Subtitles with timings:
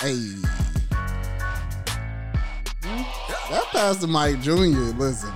[0.00, 0.16] Hey.
[3.50, 4.54] That Pastor Mike Jr.
[4.96, 5.30] Listen,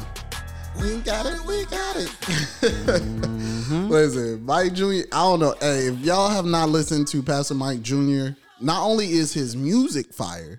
[0.81, 2.09] we got it, we got it.
[2.09, 3.89] Mm-hmm.
[3.91, 4.85] Listen, Mike Jr.
[4.85, 5.55] I don't know.
[5.61, 8.29] Hey, if y'all have not listened to Pastor Mike Jr.,
[8.59, 10.59] not only is his music fire,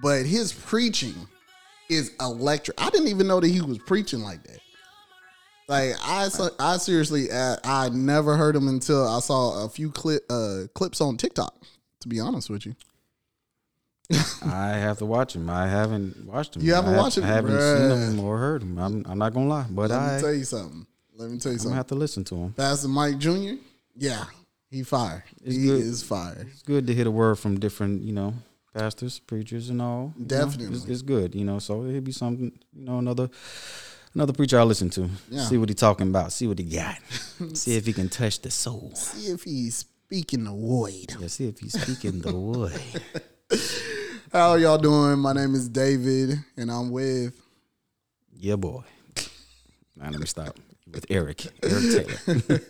[0.00, 1.26] but his preaching
[1.90, 2.80] is electric.
[2.80, 4.60] I didn't even know that he was preaching like that.
[5.66, 6.28] Like I,
[6.60, 11.00] I seriously, uh, I never heard him until I saw a few clip uh, clips
[11.00, 11.52] on TikTok.
[12.02, 12.76] To be honest with you,
[14.44, 15.48] I have to watch him.
[15.48, 16.62] I haven't watched him.
[16.62, 17.24] You haven't I watched him?
[17.24, 17.98] I haven't Bruh.
[18.06, 18.78] seen him or heard him.
[18.78, 20.86] I'm, I'm not gonna lie, but let I, me tell you something.
[21.16, 21.70] Let me tell you something.
[21.70, 22.52] I'm gonna have to listen to him.
[22.52, 23.54] Pastor Mike Jr.
[23.96, 24.24] Yeah,
[24.70, 25.24] he fire.
[25.42, 25.80] It's he good.
[25.80, 26.46] is fire.
[26.50, 28.34] It's good to hear a word from different, you know,
[28.76, 30.12] pastors, preachers, and all.
[30.16, 30.28] you know.
[30.28, 30.76] Definitely.
[30.76, 31.34] it's, it's good.
[31.34, 33.30] You know, so it'd be something, you know, another
[34.14, 35.08] another preacher I listen to.
[35.30, 35.44] Yeah.
[35.44, 36.32] See what he talking about.
[36.32, 36.98] See what he got.
[37.54, 38.92] see if he can touch the soul.
[38.94, 41.14] See if he's speaking the void.
[41.18, 42.80] Yeah, see if he's speaking the word.
[44.32, 45.18] How y'all doing?
[45.18, 47.40] My name is David, and I'm with.
[48.32, 48.82] Yeah, boy.
[49.96, 50.58] Now let me stop
[50.92, 51.46] with Eric.
[51.62, 52.60] Eric Taylor.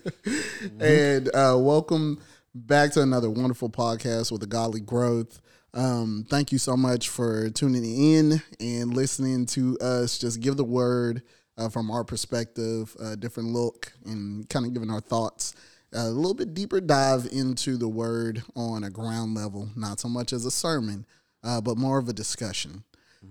[0.80, 2.20] and uh, welcome
[2.54, 5.40] back to another wonderful podcast with a godly growth.
[5.72, 10.64] Um, thank you so much for tuning in and listening to us just give the
[10.64, 11.22] word
[11.56, 15.54] uh, from our perspective, a different look, and kind of giving our thoughts.
[15.94, 20.32] A little bit deeper dive into the word on a ground level, not so much
[20.32, 21.06] as a sermon,
[21.44, 22.82] uh, but more of a discussion.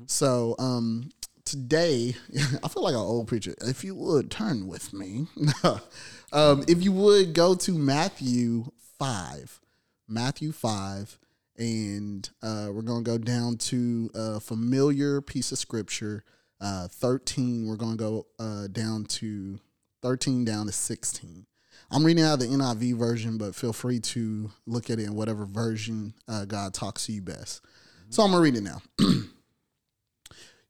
[0.08, 1.10] So um,
[1.46, 2.16] today,
[2.64, 3.54] I feel like an old preacher.
[3.62, 5.28] If you would turn with me,
[6.34, 9.60] um, if you would go to Matthew five,
[10.08, 11.18] Matthew five,
[11.58, 16.24] and uh, we're gonna go down to a familiar piece of scripture.
[16.60, 17.68] Uh, thirteen.
[17.68, 19.60] We're gonna go uh, down to
[20.02, 21.46] thirteen down to sixteen.
[21.94, 25.46] I'm reading out the NIV version, but feel free to look at it in whatever
[25.46, 27.62] version uh, God talks to you best.
[28.10, 28.82] So I'm gonna read it now.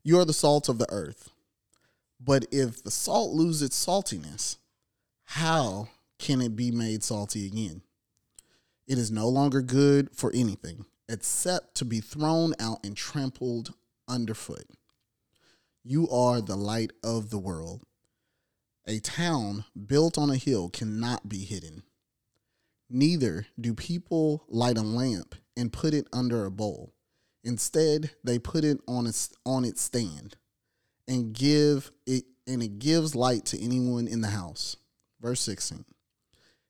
[0.06, 1.30] You are the salt of the earth.
[2.20, 4.58] But if the salt lose its saltiness,
[5.24, 7.80] how can it be made salty again?
[8.86, 13.72] It is no longer good for anything except to be thrown out and trampled
[14.06, 14.66] underfoot.
[15.82, 17.82] You are the light of the world.
[18.86, 21.84] A town built on a hill cannot be hidden.
[22.90, 26.92] Neither do people light a lamp and put it under a bowl.
[27.42, 30.36] Instead, they put it on its on its stand
[31.08, 34.76] and give it and it gives light to anyone in the house.
[35.20, 35.84] Verse 16.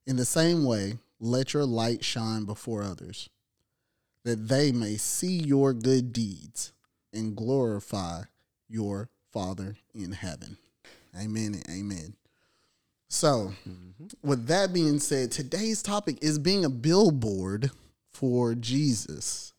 [0.06, 3.28] In the same way, let your light shine before others,
[4.24, 6.72] that they may see your good deeds
[7.12, 8.22] and glorify
[8.68, 10.58] your Father in heaven.
[11.20, 12.14] Amen and amen.
[13.08, 13.52] So,
[14.22, 17.70] with that being said, today's topic is being a billboard
[18.12, 19.52] for Jesus.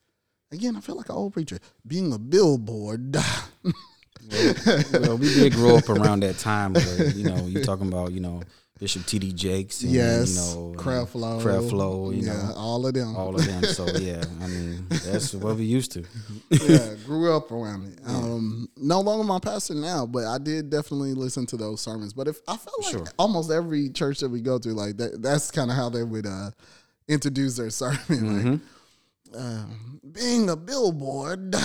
[0.52, 1.60] Again, I feel like an old preacher.
[1.88, 3.16] Being a billboard.
[3.64, 8.20] well, we did grow up around that time where, you know, you're talking about, you
[8.20, 8.42] know,
[8.78, 9.32] Bishop T.D.
[9.32, 9.84] Jakes.
[9.84, 10.36] And, yes.
[10.54, 11.42] You know, Creflo.
[11.42, 13.16] Creflo, you yeah, know, all of them.
[13.16, 13.64] all of them.
[13.64, 16.04] So, yeah, I mean, that's what we used to.
[16.50, 18.00] yeah, grew up around it.
[18.06, 22.12] Um, no longer my pastor now, but I did definitely listen to those sermons.
[22.14, 23.08] But if I felt like Sure.
[23.18, 26.26] almost every church that we go to, like that, that's kind of how they would
[26.26, 26.52] uh,
[27.08, 28.62] introduce their sermon,
[29.32, 31.56] like um, being a billboard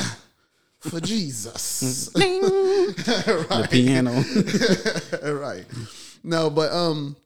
[0.79, 2.11] for Jesus.
[2.15, 4.13] The piano.
[5.41, 5.65] right.
[6.23, 7.17] No, but um,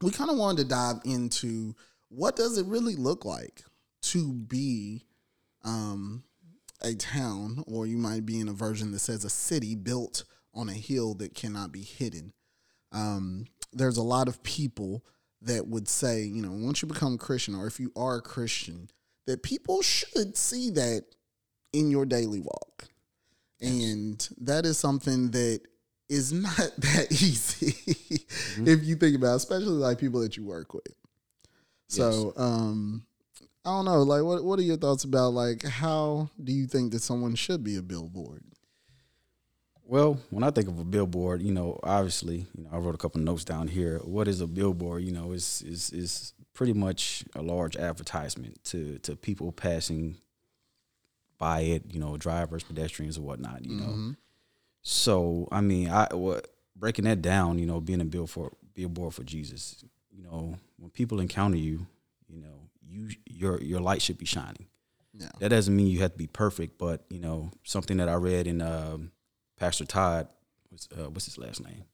[0.00, 1.74] we kind of wanted to dive into
[2.08, 3.62] what does it really look like
[4.02, 5.04] to be
[5.64, 6.22] um
[6.82, 10.68] a town, or you might be in a version that says a city built on
[10.68, 12.32] a hill that cannot be hidden.
[12.92, 15.04] Um, there's a lot of people
[15.40, 18.88] that would say, you know, once you become Christian, or if you are a Christian,
[19.26, 21.04] that people should see that
[21.72, 22.88] in your daily walk.
[23.60, 25.62] And that is something that
[26.08, 27.74] is not that easy
[28.58, 30.94] if you think about it, especially like people that you work with.
[31.88, 33.04] So, um,
[33.64, 36.92] I don't know, like what what are your thoughts about like how do you think
[36.92, 38.42] that someone should be a billboard?
[39.86, 42.98] Well, when I think of a billboard, you know, obviously, you know, I wrote a
[42.98, 43.98] couple notes down here.
[43.98, 45.02] What is a billboard?
[45.02, 50.16] You know, is is is pretty much a large advertisement to to people passing
[51.38, 51.84] by it.
[51.92, 53.64] You know, drivers, pedestrians, or whatnot.
[53.64, 54.14] You know,
[54.84, 57.58] so I mean, I what breaking that down.
[57.58, 59.84] You know, being a bill for billboard for Jesus.
[60.12, 61.86] You know, when people encounter you,
[62.28, 64.66] you know, you your your light should be shining.
[65.12, 65.28] Yeah.
[65.38, 68.46] That doesn't mean you have to be perfect, but you know, something that I read
[68.46, 69.12] in um,
[69.56, 70.28] Pastor Todd
[70.70, 71.84] was uh, what's his last name?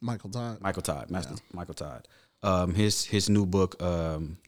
[0.00, 0.60] Michael Todd.
[0.60, 2.08] Michael Todd, Master Michael Todd.
[2.42, 4.38] Um, his his new book, um,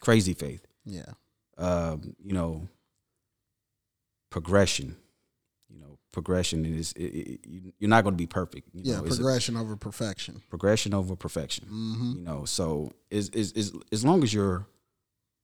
[0.00, 0.66] Crazy Faith.
[0.84, 1.12] Yeah.
[1.56, 2.68] Um, you know,
[4.28, 4.96] progression.
[5.72, 8.68] You know, progression is it, it, you- you're not going to be perfect.
[8.74, 10.42] You Yeah, know, it's a- progression over perfection.
[10.50, 11.66] progression over perfection.
[11.66, 12.12] Mm-hmm.
[12.16, 14.66] You know, so is is is as long as you're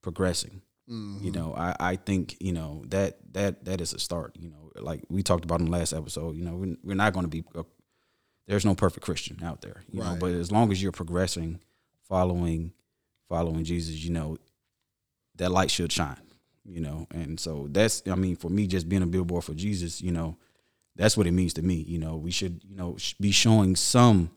[0.02, 1.24] progressing, Mm-hmm.
[1.24, 4.36] you know, I I think you know that that that is a start.
[4.38, 6.36] You know, like we talked about in the last episode.
[6.36, 7.64] You know, we're, we're not going to be a,
[8.46, 9.82] there's no perfect Christian out there.
[9.90, 10.20] You know, Right.
[10.20, 11.58] but as long as you're progressing,
[12.08, 12.72] following
[13.28, 14.36] following Jesus, you know,
[15.34, 16.20] that light should shine.
[16.68, 20.02] You know, and so that's I mean, for me, just being a billboard for Jesus,
[20.02, 20.36] you know,
[20.96, 21.74] that's what it means to me.
[21.74, 24.30] You know, we should you know sh- be showing some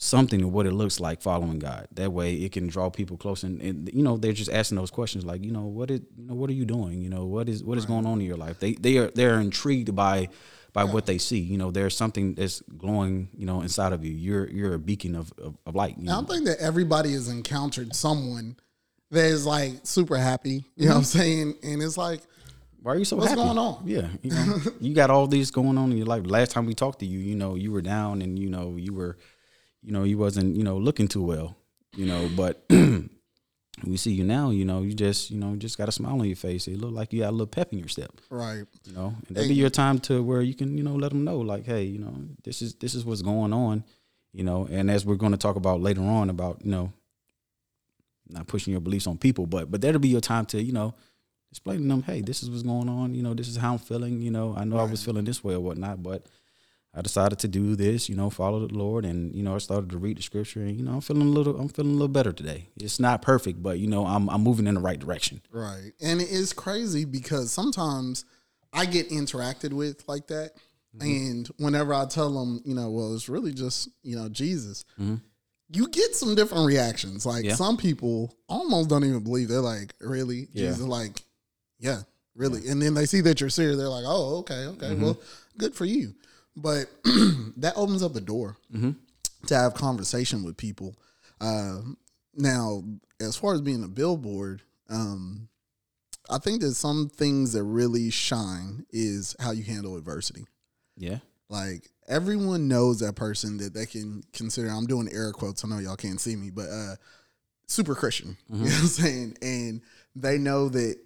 [0.00, 1.88] something of what it looks like following God.
[1.92, 4.90] That way, it can draw people close, and, and you know they're just asking those
[4.90, 7.02] questions like, you know, what is you know what are you doing?
[7.02, 8.60] You know, what is what is going on in your life?
[8.60, 10.28] They they are they're intrigued by
[10.72, 11.40] by what they see.
[11.40, 14.12] You know, there's something that's glowing, you know, inside of you.
[14.12, 15.96] You're you're a beacon of of, of light.
[15.98, 16.26] You I know?
[16.26, 18.56] think that everybody has encountered someone
[19.10, 20.64] that is like super happy.
[20.76, 21.54] You know what I'm saying?
[21.62, 22.20] And it's like,
[22.82, 23.42] Why are you so What's happy?
[23.42, 23.82] going on?
[23.84, 26.24] Yeah, you know, you got all these going on in your life.
[26.26, 28.92] Last time we talked to you, you know, you were down and you know you
[28.92, 29.16] were,
[29.82, 31.56] you know, you wasn't you know looking too well,
[31.96, 32.28] you know.
[32.36, 32.64] But
[33.84, 36.26] we see you now, you know, you just you know just got a smile on
[36.26, 36.68] your face.
[36.68, 38.64] It look like you got a little pep in your step, right.
[38.84, 39.14] you know.
[39.28, 41.64] And that'd be your time to where you can you know let them know like,
[41.64, 42.14] hey, you know,
[42.44, 43.84] this is this is what's going on,
[44.32, 44.68] you know.
[44.70, 46.92] And as we're going to talk about later on about you know
[48.30, 50.94] not pushing your beliefs on people, but but that'll be your time to you know
[51.50, 53.14] explain to them, hey, this is what's going on.
[53.14, 54.20] You know, this is how I'm feeling.
[54.20, 56.26] You know, I know I was feeling this way or whatnot, but
[56.94, 58.08] I decided to do this.
[58.08, 60.76] You know, follow the Lord, and you know, I started to read the scripture, and
[60.76, 62.68] you know, I'm feeling a little, I'm feeling a little better today.
[62.76, 65.40] It's not perfect, but you know, I'm I'm moving in the right direction.
[65.50, 65.92] Right.
[66.00, 68.24] And it's crazy because sometimes
[68.72, 70.52] I get interacted with like that.
[70.96, 71.06] Mm-hmm.
[71.06, 75.16] And whenever I tell them, you know, well, it's really just, you know, Jesus, mm-hmm.
[75.70, 77.26] You get some different reactions.
[77.26, 77.54] Like Yeah.
[77.54, 79.48] some people almost don't even believe.
[79.48, 80.48] They're like, really?
[80.52, 80.68] Yeah.
[80.70, 81.22] Jesus, like,
[81.78, 82.02] yeah,
[82.34, 82.68] really.
[82.68, 83.76] And then they see that you're serious.
[83.76, 84.94] They're like, oh, okay, okay.
[84.94, 85.20] Well,
[85.58, 86.14] good for you.
[86.56, 86.86] But
[87.58, 88.56] that opens up the door
[89.46, 90.96] to have conversation with people.
[91.40, 91.80] Uh,
[92.34, 92.82] now,
[93.20, 95.48] as far as being a billboard, um,
[96.30, 100.46] I think that some things that really shine is how you handle adversity.
[100.96, 101.18] Yeah,
[101.48, 104.68] Like everyone knows that person that they can consider.
[104.68, 105.64] I'm doing air quotes.
[105.64, 106.96] I know y'all can't see me, but uh,
[107.66, 108.36] super Christian.
[108.48, 109.36] You know what I'm saying?
[109.42, 109.82] And
[110.16, 110.96] they know that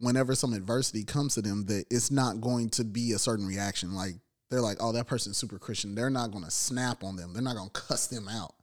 [0.00, 3.94] whenever some adversity comes to them, that it's not going to be a certain reaction.
[3.94, 4.14] Like
[4.50, 5.94] they're like, oh, that person's super Christian.
[5.94, 7.32] They're not going to snap on them.
[7.32, 8.54] They're not going to cuss them out.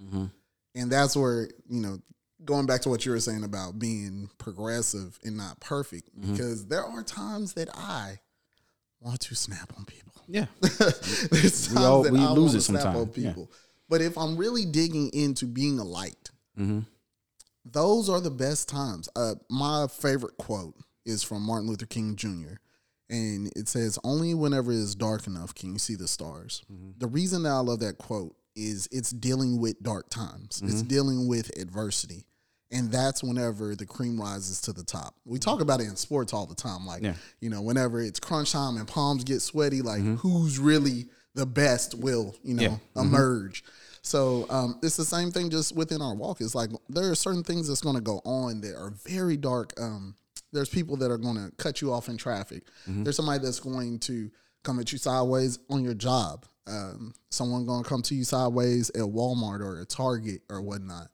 [0.75, 1.99] And that's where you know.
[2.45, 6.83] Going back to what you were saying about being progressive and not perfect, because there
[6.83, 8.19] are times that I
[9.03, 10.13] want to snap on people.
[10.27, 10.45] yeah,
[11.31, 13.27] There's We all- that we I lose it snap sometime, on yeah.
[13.29, 13.51] people.
[13.89, 16.79] But if I'm really digging into being a light, hmm
[17.65, 19.07] those are the best times.
[19.15, 22.55] Uh, my favorite quote is from Martin Luther King Jr.
[23.09, 26.61] And it says, Only whenever it is dark enough can you see the stars.
[26.97, 31.27] The reason that I love that quote is it's dealing with dark times, it's dealing
[31.29, 32.25] with adversity.
[32.73, 35.15] And that's whenever the cream rises to the top.
[35.25, 36.85] We talk about it in sports all the time.
[36.85, 37.13] Like, Yeah.
[37.39, 41.05] you know, whenever it's crunch time and palms get sweaty, like who's really
[41.35, 42.63] the best will, you know,
[42.95, 43.01] Yeah.
[43.01, 43.63] emerge.
[44.01, 46.41] So um, it's the same thing just within our walk.
[46.41, 49.73] It's like there are certain things that's going to go on that are very dark.
[49.79, 50.15] Um,
[50.51, 52.63] there's people that are going to cut you off in traffic.
[52.85, 54.29] There's somebody that's going to
[54.63, 56.45] come at you sideways on your job.
[56.67, 61.09] Um, someone going to come to you sideways at Walmart or a Target or whatnot.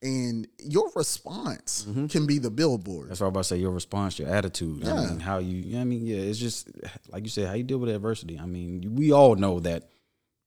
[0.00, 2.06] And your response mm-hmm.
[2.06, 3.08] can be the billboard.
[3.10, 3.56] That's what I'm about to say.
[3.56, 4.84] Your response, your attitude.
[4.86, 5.06] I Yeah.
[5.10, 5.56] mean, how you.
[5.56, 6.68] you know I mean, yeah, it's just
[7.10, 8.38] like you said, how you deal with adversity.
[8.38, 9.88] I mean, we all know that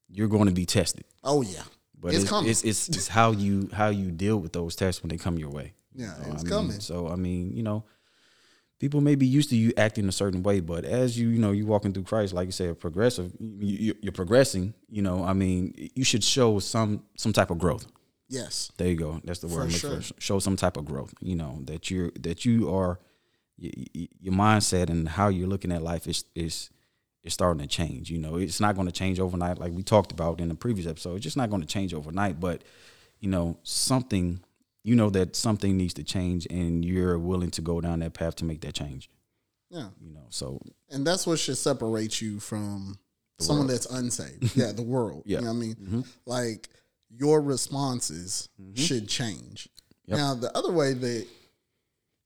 [0.10, 1.04] you're going to be tested.
[1.24, 1.64] Oh yeah,
[2.00, 2.50] But It's it's coming.
[2.50, 5.50] it's, it's it's how you how you deal with those tests when they come your
[5.50, 5.74] way.
[5.96, 6.80] yeah, So, it's I mean, coming.
[6.80, 7.84] So I mean, you know,
[8.80, 11.52] people may be used to you acting a certain way, but as you you know
[11.52, 14.74] you walking through Christ, like you said, progressive, you- you're progressing.
[14.90, 17.86] You know, I mean, you should show some some type of growth.
[18.32, 19.22] Yes, There you go.
[19.24, 19.72] That's the word.
[19.72, 20.02] For sure.
[20.02, 20.22] for.
[20.22, 21.14] Show some type of growth.
[21.20, 23.00] You know that you're that you are
[23.58, 26.70] your mindset and how you're looking at life is is
[27.24, 28.10] is starting to change.
[28.10, 30.88] You know, it's not going to change overnight, like we talked about in the previous
[30.88, 31.16] episode.
[31.16, 32.40] It's just not going to change overnight.
[32.40, 32.64] But
[33.20, 34.40] you know, something
[34.84, 38.36] you know that something needs to change, and you're willing to go down that path
[38.38, 39.10] to make that change.
[39.70, 39.90] yeah.
[40.02, 40.60] You know, so
[40.90, 42.98] And that's what should separate you from
[43.40, 44.56] someone that's unsaved.
[44.56, 45.24] yeah, the world.
[45.28, 45.40] Yeah.
[45.40, 45.76] You know what I mean?
[45.76, 46.02] Mm-hmm.
[46.26, 46.70] Like
[47.18, 49.70] your responses should change.
[50.06, 50.18] Yep.
[50.18, 51.28] Now, the other way that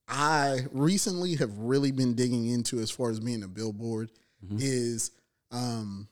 [0.07, 4.11] I recently have really been digging into as far as being a billboard
[4.59, 5.11] is
[5.51, 6.07] um,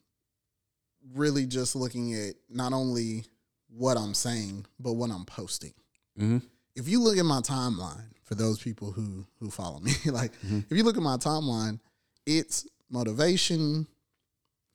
[1.13, 3.25] really just looking at not only
[3.69, 5.73] what I'm saying, but what I'm posting.
[6.17, 6.37] hmm
[6.75, 9.91] If you look at my timeline, for those people who who follow me.
[10.05, 11.79] like if you look at my timeline,
[12.25, 13.85] it's motivation,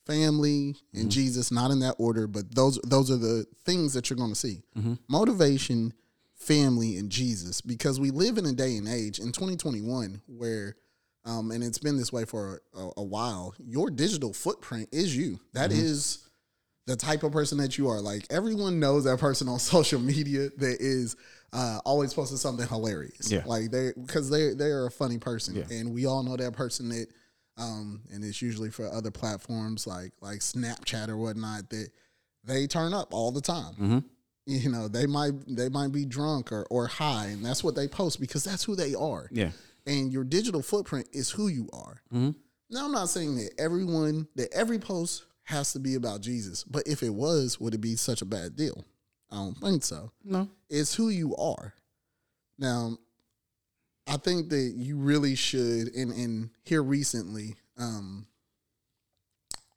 [0.09, 4.17] family, and Jesus, not in that order, but those those are the things that you're
[4.17, 4.62] going to see.
[5.09, 5.93] Motivation,
[6.35, 10.77] family, and Jesus, because we live in a day and age in 2021 where,
[11.25, 13.55] um, and it's been this way for a, a while.
[13.59, 15.38] Your digital footprint is you.
[15.53, 16.19] That is
[16.87, 18.00] the type of person that you are.
[18.00, 21.17] Like everyone knows that person on social media that is
[21.53, 23.31] uh, always posting something hilarious.
[23.31, 23.43] Yeah.
[23.47, 25.65] Like they because they they are a funny person, Yeah.
[25.71, 27.07] and we all know that person that.
[27.59, 31.88] Um, and it's usually for other platforms like like Snapchat or whatnot that
[32.45, 33.75] they turn up all the time.
[33.75, 34.05] Mhm.
[34.47, 37.88] You know, they might they might be drunk or or high, and that's what they
[37.88, 39.29] post because that's who they are.
[39.33, 39.50] Yeah.
[39.87, 42.00] And your digital footprint is who you are.
[42.12, 42.35] Mhm.
[42.71, 46.87] Now, I'm not saying that everyone that every post has to be about Jesus, but
[46.87, 48.85] if it was, would it be such a bad deal?
[49.31, 50.12] I don't think so.
[50.23, 50.49] No.
[50.71, 51.75] It's who you are.
[52.59, 52.99] Now,
[54.09, 58.27] I think that you really should, and, and here recently, um,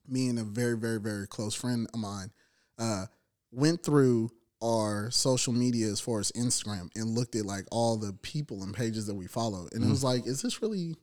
[0.08, 2.32] me and a very, very, very close friend of mine
[2.80, 3.06] uh,
[3.52, 4.32] went through
[4.64, 8.74] our social media as far as Instagram and looked at like all the people and
[8.74, 9.68] pages that we follow.
[9.72, 10.96] And it was like, is this really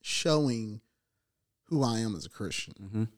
[0.00, 0.80] showing
[1.66, 2.74] who I am as a Christian?
[2.80, 3.08] Mhm.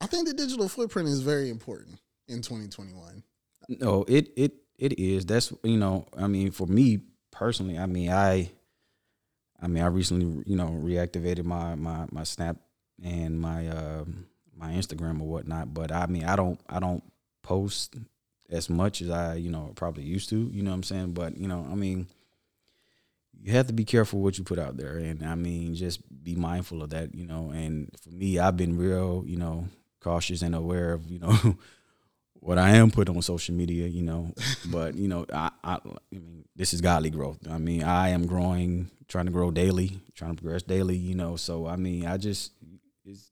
[0.00, 3.22] I think the digital footprint is very important in 2021.
[3.68, 5.24] No, it it it is.
[5.24, 7.00] That's you know, I mean, for me
[7.30, 8.50] personally, I mean, I,
[9.66, 12.56] I mean, I recently you know reactivated my my my Snap
[13.02, 15.74] and my um my Instagram or whatnot.
[15.74, 17.02] But I mean, I don't I don't
[17.42, 17.96] post
[18.48, 20.36] as much as I you know probably used to.
[20.36, 21.12] You know what I'm saying?
[21.14, 22.06] But you know, I mean.
[23.38, 26.34] You have to be careful what you put out there, and I mean, just be
[26.34, 27.50] mindful of that, you know.
[27.50, 29.68] And for me, I've been real, you know,
[30.00, 31.58] cautious and aware of, you know,
[32.40, 34.32] what I am putting on social media, you know.
[34.70, 35.78] But you know, I, I, I
[36.12, 37.38] mean, this is godly growth.
[37.50, 41.36] I mean, I am growing, trying to grow daily, trying to progress daily, you know.
[41.36, 42.52] So I mean, I just,
[43.04, 43.30] it's,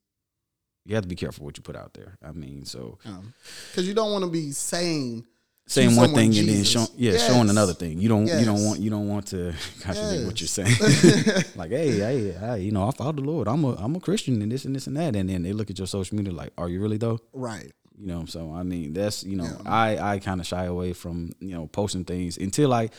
[0.85, 2.17] you have to be careful what you put out there.
[2.23, 3.33] I mean, so um,
[3.71, 5.25] Because you don't want to be saying
[5.67, 6.69] saying one thing and then Jesus.
[6.69, 7.27] show, yeah, Yes.
[7.27, 7.99] showing another thing.
[7.99, 10.69] You don't, you don't want, you don't want to contradict what you're saying.
[11.57, 13.49] like, hey, hey, hey, you know, I follow the Lord.
[13.49, 15.17] I'm a, I'm a Christian, and this and this and that.
[15.17, 17.19] And then they look at your social media like, are you really though?
[17.33, 17.73] right.
[17.97, 19.71] You know, so I mean, that's you know, Yeah.
[19.73, 22.91] I I kind of shy away from you know posting things until I,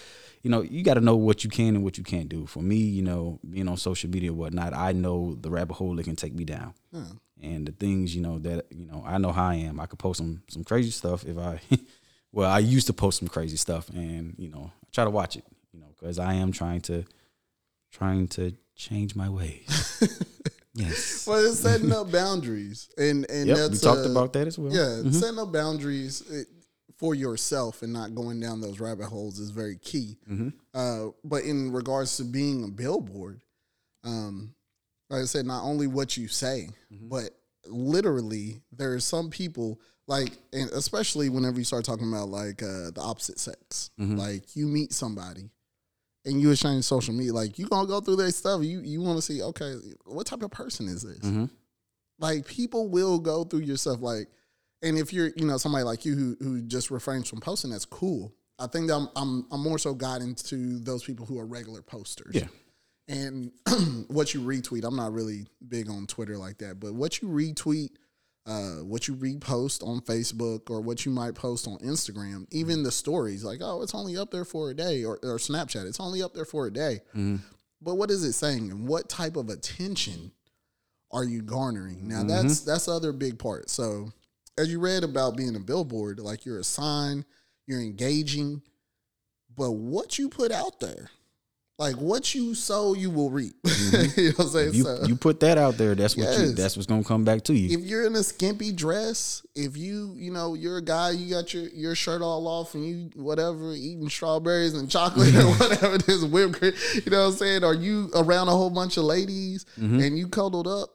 [0.41, 2.45] you know, you got to know what you can and what you can't do.
[2.45, 5.95] For me, you know, being on social media and whatnot, I know the rabbit hole
[5.97, 7.03] that can take me down, Yeah.
[7.41, 9.79] and the things you know that you know I know how I am.
[9.81, 11.59] I could post some some crazy stuff if I,
[12.31, 15.35] well, I used to post some crazy stuff, and you know, I try to watch
[15.35, 17.03] it, you know, because I am trying to,
[17.91, 19.67] trying to change my ways.
[20.75, 21.25] yes.
[21.27, 24.57] Well, it's setting up boundaries, and and Yep, that's we talked uh, about that as
[24.59, 24.71] well.
[24.73, 25.13] Yeah, Mhm.
[25.13, 26.43] setting up boundaries uh,
[26.97, 30.17] for yourself and not going down those rabbit holes is very key.
[30.29, 30.53] Mhm.
[30.73, 33.41] Uh, but in regards to being a billboard,
[34.03, 34.53] um,
[35.09, 37.09] like I said, not only what you say, Mm-hmm.
[37.09, 37.31] but
[37.67, 42.91] literally there are some people like, and especially whenever you start talking about like uh,
[42.91, 44.17] the opposite sex, Mhm.
[44.17, 45.49] like you meet somebody.
[46.25, 48.63] And you exchange social media, like you gonna go through their stuff.
[48.63, 51.19] You you want to see, okay, what type of person is this?
[51.19, 51.49] Mhm.
[52.19, 54.27] like people will go through your stuff like
[54.81, 57.85] and if you're you know somebody like you who who just refrains from posting that's
[57.85, 61.45] cool i think that I'm, I'm i'm more so guiding to those people who are
[61.45, 62.47] regular posters Yeah.
[63.09, 63.51] and
[64.07, 67.89] what you retweet i'm not really big on twitter like that but what you retweet
[68.45, 72.91] uh, what you repost on Facebook or what you might post on Instagram, even the
[72.91, 76.21] stories, like, oh, it's only up there for a day, or, or Snapchat, it's only
[76.21, 76.99] up there for a day.
[77.15, 77.39] Mhm.
[77.81, 80.31] But what is it saying, and what type of attention
[81.11, 82.07] are you garnering?
[82.07, 82.27] Now Mm-hmm.
[82.27, 83.69] that's that's the other big part.
[83.69, 84.11] So
[84.57, 87.25] as you read about being a billboard, like you're a sign,
[87.67, 88.61] you're engaging,
[89.55, 91.09] but what you put out there,
[91.77, 93.53] like what you sow, you will reap.
[93.65, 93.71] you
[94.29, 94.67] know what I'm saying?
[94.69, 94.73] Mm-hmm.
[94.75, 97.43] You So- you put that out there, that's what you that's what's gonna come back
[97.43, 97.77] to you.
[97.77, 101.53] if you're in a skimpy dress, if you, you know, you're a guy, you got
[101.53, 106.23] your, your shirt all off and you whatever, eating strawberries and chocolate or whatever this
[106.23, 107.63] whipped cream, you know what I'm saying?
[107.65, 109.99] Are you around a whole bunch of ladies Mm-hmm.
[109.99, 110.89] and you cuddled up?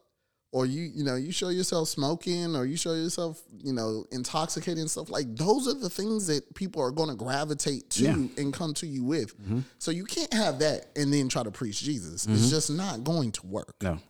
[0.53, 4.79] Or you, you know, you show yourself smoking, or you show yourself, you know, intoxicated
[4.79, 8.15] and stuff like those are the things that people are going to gravitate to Yeah.
[8.15, 8.41] Mm-hmm.
[8.41, 9.33] and come to you with.
[9.79, 12.27] So you can't have that and then try to preach Jesus.
[12.27, 14.01] It's just not going to work no,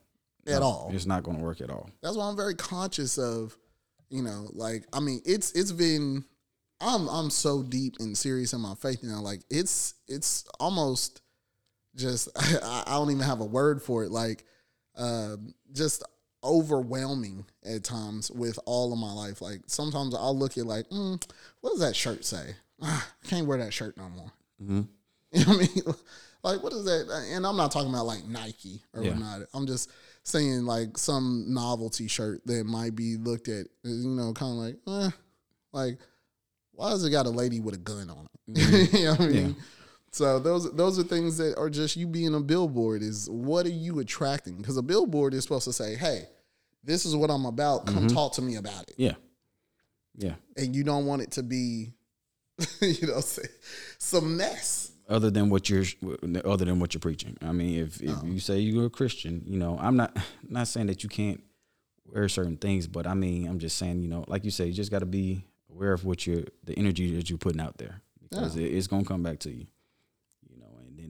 [0.46, 1.90] at no, all It's not gonna work at all.
[2.02, 3.54] that's why I'm very conscious of,
[4.08, 6.24] you know, like I mean, it's it's been
[6.80, 9.20] I'm I'm so deep and serious in my faith now.
[9.20, 11.20] Like it's it's almost
[11.96, 12.30] just
[12.62, 14.10] I, I don't even have a word for it.
[14.10, 14.46] Like
[14.96, 16.02] um, just
[16.44, 19.40] overwhelming at times with all of my life.
[19.42, 21.22] Like sometimes I'll look at like, mm,
[21.60, 22.54] what does that shirt say?
[22.82, 24.32] Ah, I can't wear that shirt no more.
[24.62, 24.88] Mhm.
[25.32, 25.94] You know what I mean,
[26.42, 27.24] like what is that?
[27.32, 29.10] And I'm not talking about like Nike or Yeah.
[29.10, 29.42] whatnot.
[29.54, 29.90] I'm just
[30.24, 35.04] saying like some novelty shirt that might be looked at, you know, kind of like,
[35.04, 35.10] eh,
[35.72, 35.98] like
[36.72, 38.92] why has it got a lady with a gun on it?
[38.92, 39.36] you know what I mean?
[39.36, 39.48] Mm-hmm.
[39.48, 39.64] Yeah.
[40.12, 43.70] So those those are things that are just you being a billboard is what are
[43.70, 44.56] you attracting?
[44.56, 46.24] Because a billboard is supposed to say, hey,
[46.82, 47.86] this is what I'm about.
[47.86, 48.06] Come Mm-hmm.
[48.08, 48.94] talk to me about it.
[48.96, 49.14] Yeah.
[50.16, 50.34] Yeah.
[50.56, 51.92] And you don't want it to be,
[52.80, 53.46] you know, say,
[53.98, 54.90] some mess.
[55.08, 55.84] other than what you're
[56.44, 57.36] other than what you're preaching.
[57.42, 60.16] I mean, if if you say you're a Christian, you know, I'm not
[60.48, 61.42] not saying that you can't
[62.04, 64.72] wear certain things, but I mean, I'm just saying, you know, like you say, you
[64.72, 68.02] just got to be aware of what you're the energy that you're putting out there
[68.28, 69.66] because it, it's gonna come back to you.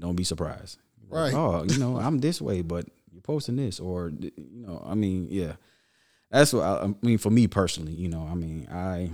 [0.01, 0.79] And don't be surprised.
[1.09, 1.33] Right.
[1.33, 4.33] Like, oh, you know, I'm this way, but you're posting this, or you
[4.67, 5.55] know, I mean, yeah,
[6.31, 7.93] that's what I, I mean for me personally.
[7.93, 9.11] You know, I mean, I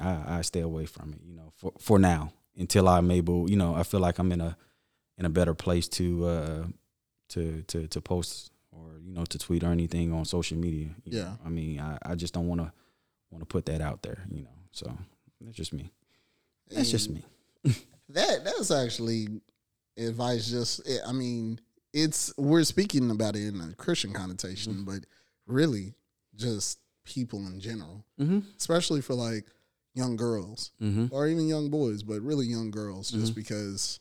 [0.00, 3.56] I, I stay away from it, you know, for for now until I'm able, you
[3.56, 4.56] know, I feel like I'm in a
[5.18, 6.64] in a better place to uh
[7.30, 10.90] to to to post or you know to tweet or anything on social media.
[11.04, 11.22] you Yeah.
[11.24, 11.38] know.
[11.44, 12.72] I mean, I, I just don't want to
[13.30, 14.56] want to put that out there, you know.
[14.70, 14.96] So
[15.40, 15.90] that's just me.
[16.70, 17.24] That's just me.
[18.14, 19.28] That that's actually
[19.96, 20.50] advice.
[20.50, 21.60] Just eh, I mean,
[21.92, 24.84] it's we're speaking about it in a Christian connotation, Mm-hmm.
[24.84, 25.00] but
[25.46, 25.94] really
[26.34, 28.40] just people in general, Mm-hmm.
[28.58, 29.46] especially for like
[29.94, 31.06] young girls Mm-hmm.
[31.14, 34.00] or even young boys, but really young girls, just because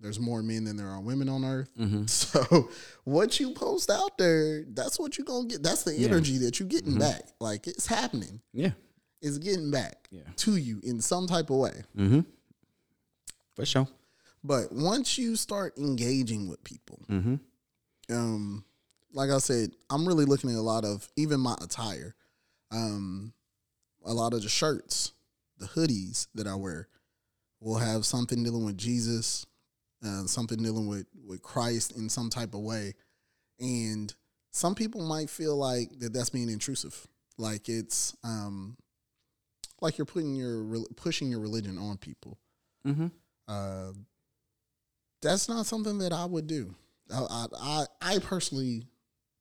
[0.00, 1.70] there's more men than there are women on earth.
[1.78, 2.06] Mm-hmm.
[2.06, 2.68] So
[3.04, 5.62] what you post out there, that's what you're gonna get.
[5.62, 6.08] That's the Yeah.
[6.08, 6.98] energy that you're getting Mhm.
[7.00, 7.22] back.
[7.40, 8.40] Like it's happening.
[8.52, 8.72] Yeah.
[9.20, 10.22] It's getting back Yeah.
[10.36, 11.84] to you in some type of way.
[13.54, 13.88] For sure.
[14.44, 17.34] But once you start engaging with people, Mm-hmm.
[18.10, 18.64] um,
[19.12, 22.14] like I said, I'm really looking at a lot of even my attire,
[22.70, 23.34] um,
[24.04, 25.12] a lot of the shirts,
[25.58, 26.88] the hoodies that I wear
[27.60, 29.46] will have something dealing with Jesus,
[30.04, 32.94] uh, something dealing with with Christ in some type of way,
[33.60, 34.12] and
[34.50, 37.06] some people might feel like that that's being intrusive,
[37.38, 38.76] like it's um,
[39.80, 40.64] like you're putting your
[40.96, 42.38] pushing your religion on people
[42.86, 43.06] Mm-hmm.
[43.52, 43.92] Uh,
[45.20, 46.74] that's not something that I would do.
[47.12, 47.84] I, I, I
[48.14, 48.86] I personally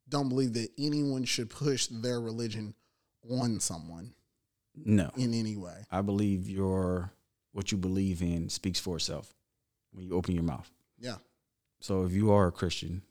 [0.09, 2.73] don't believe that anyone should push their religion
[3.29, 4.13] on someone
[4.75, 5.09] No.
[5.15, 5.83] in any way.
[5.89, 7.11] I believe your
[7.53, 9.33] what you believe in speaks for itself
[9.93, 10.69] when you open your mouth.
[10.99, 11.17] Yeah.
[11.79, 13.01] So if you are a Christian,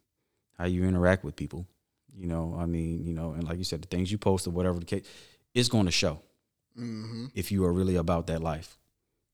[0.59, 1.67] how you interact with people,
[2.15, 4.51] you know, I mean, you know, and like you said, the things you post or
[4.51, 5.05] whatever the case,
[5.55, 6.21] it's going to show
[6.79, 7.27] Mm-hmm.
[7.35, 8.79] if you are really about that life.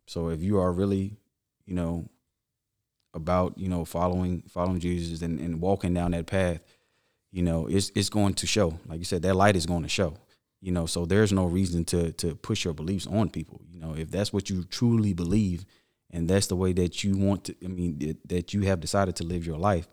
[0.06, 1.18] So if you are really,
[1.66, 2.08] you know,
[3.14, 6.60] about you know following following Jesus and, and walking down that path,
[7.32, 8.78] you know, it's it's going to show.
[8.86, 10.14] Like you said, that light is going to show.
[10.60, 13.60] You know, so there's no reason to to push your beliefs on people.
[13.70, 15.64] You know, if that's what you truly believe,
[16.10, 17.54] and that's the way that you want to.
[17.64, 19.86] I mean, that, that you have decided to live your life,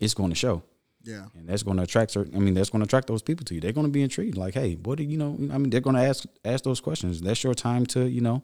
[0.00, 0.62] it's going to show
[1.02, 1.26] Yeah.
[1.34, 2.34] and that's going to attract certain.
[2.36, 3.60] I mean, that's going to attract those people to you.
[3.60, 4.36] They're going to be intrigued.
[4.36, 5.36] Like, hey, what do you know?
[5.52, 7.20] I mean, they're going to ask ask those questions.
[7.20, 8.42] That's your time to you know,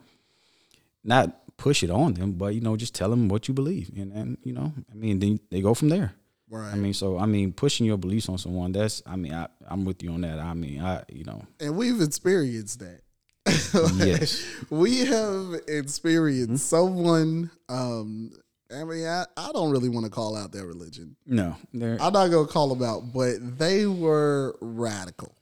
[1.04, 4.12] not push it on them, but you know, just tell them what you believe, and
[4.12, 6.14] and you know, I mean, then they go from there.
[6.48, 6.72] Right.
[6.72, 8.72] I mean, so I mean, pushing your beliefs on someone.
[8.72, 9.02] That's.
[9.06, 10.38] I mean, I I'm with you on that.
[10.40, 13.02] I mean, I you know, and we've experienced that.
[13.96, 14.44] Yes.
[14.68, 17.50] we have experienced someone.
[17.68, 18.32] Um,
[18.74, 21.16] I mean, I, I don't really want to call out their religion.
[21.26, 25.34] no, I'm not gonna call them out, but they were radical.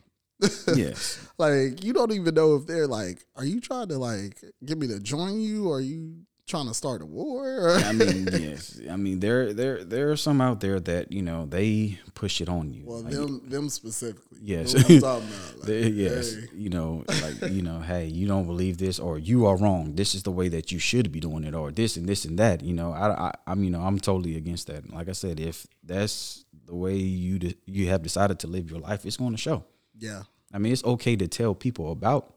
[0.74, 4.78] Yes, like you don't even know if they're like, are you trying to like get
[4.78, 5.68] me to join you?
[5.68, 6.14] Or are you
[6.46, 7.72] trying to start a war?
[7.76, 8.80] I mean, yes.
[8.90, 12.48] I mean, there there there are some out there that you know they push it
[12.48, 12.84] on you.
[12.86, 14.38] well, Like, them them specifically.
[14.40, 14.72] Yes.
[14.72, 15.22] That's what I'm about.
[15.58, 19.18] Like, They- yes, hey, you know, like you know, hey, you don't believe this, or
[19.18, 19.94] you are wrong.
[19.96, 22.38] This is the way that you should be doing it, or this and this and
[22.38, 22.62] that.
[22.62, 24.88] You know, I, I, I'm, you know, I'm totally against that.
[24.92, 28.78] Like I said, if that's the way you de- you have decided to live your
[28.80, 29.64] life, it's going to show.
[29.98, 32.34] Yeah, I mean, it's okay to tell people about,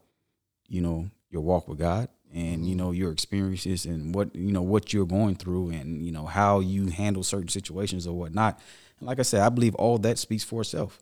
[0.68, 4.62] you know, your walk with God and you know your experiences and what you know
[4.62, 8.60] what you're going through and you know how you handle certain situations or whatnot.
[8.98, 11.00] And like I said, I believe all that speaks for itself.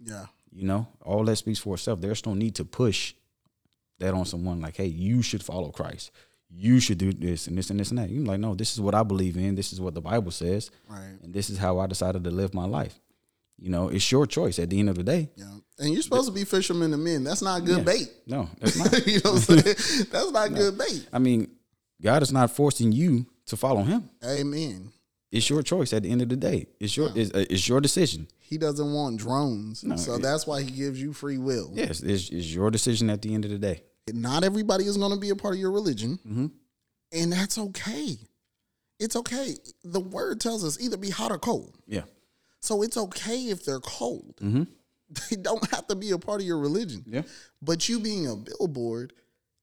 [0.00, 2.00] yeah, You know, all that speaks for itself.
[2.00, 3.14] There's no need to push
[3.98, 6.12] that on someone like, hey, you should follow Christ.
[6.50, 8.08] You should do this and this and this and that.
[8.10, 9.54] You're like, no, this is what I believe in.
[9.54, 10.70] This is what the Bible says.
[10.88, 11.16] right.
[11.22, 12.98] And this is how I decided to live my life.
[13.60, 15.30] You know, it's your choice at the end of the day.
[15.36, 17.24] Yeah, and you're supposed to be fishermen of men.
[17.24, 17.82] That's not good Yeah.
[17.84, 18.08] bait.
[18.26, 19.06] No, that's not.
[19.06, 20.06] you know what I'm saying?
[20.12, 21.08] That's not good bait.
[21.12, 21.50] I mean,
[22.00, 24.08] God is not forcing you to follow him.
[24.24, 24.92] Amen.
[25.32, 26.68] It's your choice at the end of the day.
[26.80, 28.28] It's your it's, uh, it's your decision.
[28.38, 31.70] He doesn't want drones, No, so it- that's why he gives you free will.
[31.74, 33.82] Yes, it's, it's your decision at the end of the day.
[34.12, 36.50] Not everybody is going to be a part of your religion, Mhm.
[37.12, 38.16] and that's okay.
[39.00, 39.54] it's okay.
[39.84, 41.76] The word tells us either be hot or cold.
[41.86, 42.02] Yeah.
[42.60, 44.36] So it's okay if they're cold.
[44.42, 44.64] Mm-hmm.
[45.30, 47.02] They don't have to be a part of your religion.
[47.06, 47.22] Yeah.
[47.62, 49.14] But you being a billboard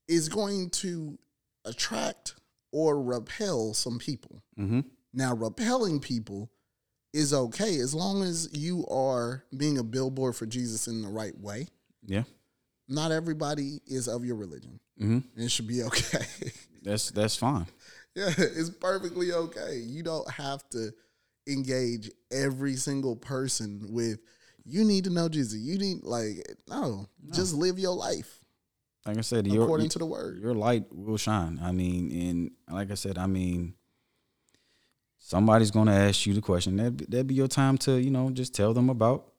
[0.08, 1.20] is going to
[1.66, 2.34] attract
[2.72, 4.42] or repel some people.
[4.60, 4.82] Mm-hmm.
[5.14, 6.50] Now, repelling people
[7.14, 11.38] is okay as long as you are being a billboard for Jesus in the right
[11.40, 11.68] way.
[12.06, 12.24] Yeah.
[12.88, 14.80] Not everybody is of your religion.
[15.00, 15.42] Mm-hmm.
[15.42, 16.26] It should be okay.
[16.84, 17.68] That's that's fine.
[18.16, 19.78] yeah, it's perfectly okay.
[19.78, 20.92] You don't have to
[21.48, 24.20] engage every single person with
[24.64, 25.60] you need to know Jesus.
[25.60, 28.40] You need like no, just live your life
[29.06, 30.42] Like I said, your according to the word.
[30.42, 31.60] your light will shine.
[31.62, 33.76] I mean, and like I said, I mean,
[35.20, 36.78] somebody's going to ask you the question.
[36.78, 39.32] That that'd be your time to you know just tell them about,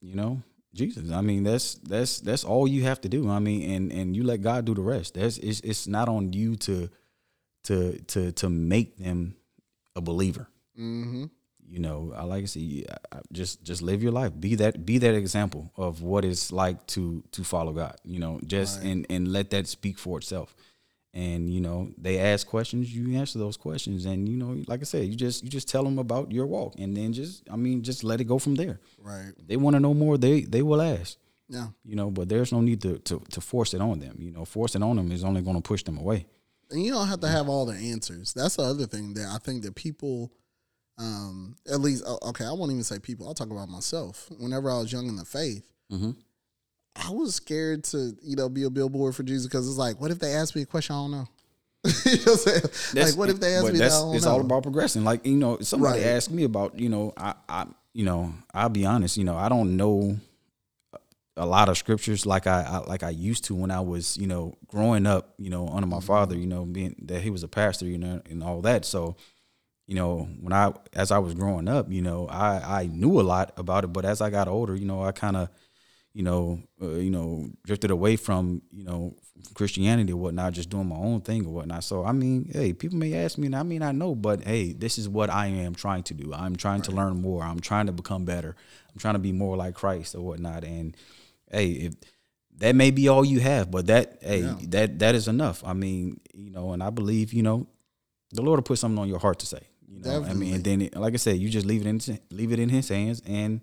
[0.00, 0.42] you know,
[0.74, 1.10] Jesus.
[1.10, 3.28] I mean, that's that's that's all you have to do.
[3.28, 5.14] I mean, and and you let God do the rest.
[5.14, 6.88] That's it's it's not on you to
[7.64, 9.34] to to to make them
[9.96, 10.48] a believer.
[10.78, 11.24] Mm-hmm.
[11.68, 12.86] You know, I like to see
[13.32, 14.32] just just live your life.
[14.38, 17.96] Be that be that example of what it's like to to follow God.
[18.04, 18.88] You know, just Right.
[18.90, 20.54] and and let that speak for itself.
[21.12, 24.84] And you know, they ask questions, you answer those questions, and you know, like I
[24.84, 27.82] said, you just you just tell them about your walk, and then just I mean,
[27.82, 28.78] just let it go from there.
[29.02, 29.32] Right.
[29.36, 31.16] If they want to know more, they they will ask.
[31.48, 31.68] Yeah.
[31.84, 34.16] You know, but there's no need to to, to force it on them.
[34.20, 36.26] You know, force it on them is only going to push them away.
[36.70, 38.34] And you don't have to have all the answers.
[38.34, 40.32] That's the other thing that I think that people,
[40.98, 43.26] um, at least, oh, okay, I won't even say people.
[43.28, 44.28] I'll talk about myself.
[44.38, 46.12] Whenever I was young in the faith, Mm-hmm.
[46.96, 50.10] I was scared to, you know, be a billboard for Jesus because it's like, what
[50.10, 51.26] if they ask me a question I don't know?
[52.06, 53.06] you know what I'm saying?
[53.06, 54.30] like, what if they ask me that I don't it's know?
[54.32, 55.04] all about progressing.
[55.04, 56.08] Like you know, somebody Right.
[56.08, 59.16] asked me about you know, I, I you know, I'll be honest.
[59.16, 60.16] You know, I don't know
[61.36, 64.26] a lot of scriptures like I, I like I used to when I was you
[64.26, 65.34] know growing up.
[65.38, 66.34] You know, under my father.
[66.36, 67.84] You know, being that he was a pastor.
[67.86, 68.84] You know, and all that.
[68.84, 69.16] So.
[69.86, 73.22] You know, when I as I was growing up, you know, I I knew a
[73.22, 75.48] lot about it, but as I got older, you know, I kind of
[76.12, 79.14] you know, uh, you know, drifted away from, you know,
[79.52, 81.84] Christianity or whatnot, just doing my own thing or whatnot.
[81.84, 84.72] So I mean, hey, people may ask me, and I mean, I know, but hey,
[84.72, 86.32] this is what I am trying to do.
[86.32, 87.42] I'm trying to learn more.
[87.44, 88.56] I'm trying to become better.
[88.92, 90.64] I'm trying to be more like Christ or whatnot.
[90.64, 90.96] And
[91.50, 91.94] hey, if
[92.58, 94.56] that may be all you have, but that hey, Yeah.
[94.68, 95.62] that that is enough.
[95.64, 97.66] I mean, you know, and I believe, you know,
[98.32, 99.60] the Lord will put something on your heart to say.
[99.88, 102.18] You know, I mean, and then it, like I said, you just leave it in
[102.30, 103.60] leave it in His hands and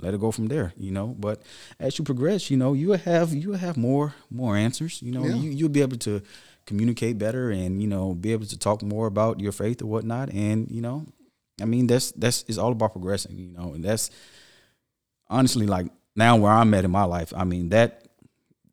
[0.00, 0.72] let it go from there.
[0.76, 1.42] You know, but
[1.78, 5.00] as you progress, you know, you have you have more more answers.
[5.02, 5.34] You know, Yeah.
[5.36, 6.22] you you'll be able to
[6.66, 10.30] communicate better and you know be able to talk more about your faith or whatnot.
[10.32, 11.06] And you know,
[11.60, 13.38] I mean, that's that's it's all about progressing.
[13.38, 14.10] You know, and that's
[15.28, 17.32] honestly like now where I'm at in my life.
[17.34, 18.08] I mean that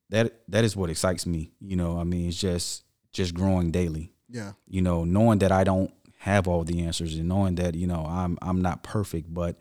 [0.09, 1.51] that that is what excites me.
[1.61, 4.53] You know, I mean, it's just just growing daily yeah.
[4.67, 5.93] you know, knowing that I don't
[6.23, 9.57] have all the answers and knowing that, you know, I'm I'm not perfect, but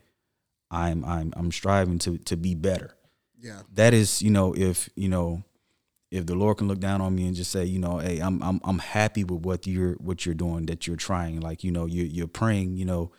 [0.71, 2.95] I'm I'm I'm striving to to be better.
[3.41, 3.63] Yeah.
[3.75, 5.43] That is, you know, if, you know,
[6.13, 8.41] if the Lord can look down on me and just say, you know, hey, I'm
[8.43, 11.41] I'm I'm happy with what you're what you're doing, that you're trying.
[11.41, 13.11] Like, you know, you you're praying, you know,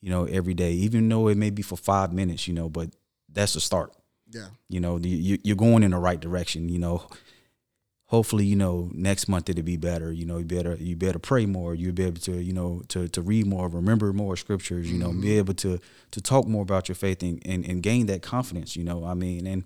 [0.00, 2.90] you know, every day, even though it may be for five minutes, you know, but
[3.28, 3.92] that's a start
[4.30, 4.50] Yeah.
[4.68, 7.02] you know the, you, you're going in the right direction you know
[8.14, 10.12] hopefully you know next month it'll be better.
[10.12, 11.74] You know you better you better pray more.
[11.74, 15.10] You'll be able to you know to to read more remember more scriptures you know
[15.10, 15.38] be mm-hmm.
[15.38, 15.80] able to
[16.12, 19.14] to talk more about your faith and, and and gain that confidence you know i
[19.14, 19.64] mean and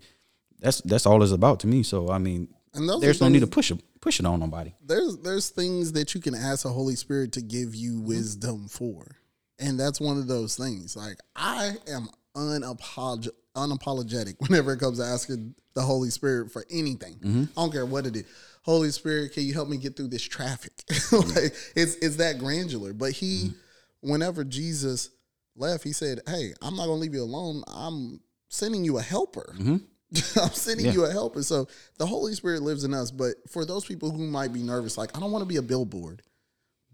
[0.61, 1.83] that's that's all it's about to me.
[1.83, 4.75] So i mean And there's no need to push it push it on nobody.
[4.85, 8.07] There's there's things that you can ask the Holy Spirit to give you mm-hmm.
[8.07, 9.17] wisdom for.
[9.61, 10.97] And that's one of those things.
[10.97, 17.15] Like I am unapolog- unapologetic whenever it comes to asking the Holy Spirit for anything.
[17.15, 17.45] Mm-hmm.
[17.57, 18.25] I don't care what it is.
[18.63, 20.73] Holy Spirit, can you help me get through this traffic?
[21.13, 22.93] like it's it's that granular.
[22.93, 24.11] But he mm-hmm.
[24.11, 25.11] whenever Jesus
[25.57, 27.63] left, he said, Hey, I'm not gonna leave you alone.
[27.67, 29.55] I'm sending you a helper.
[30.11, 30.41] Mm-hmm.
[30.41, 30.93] I'm sending Yeah.
[30.93, 31.43] you a helper.
[31.43, 33.11] So the Holy Spirit lives in us.
[33.11, 35.63] But for those people who might be nervous, like, I don't want to be a
[35.63, 36.23] billboard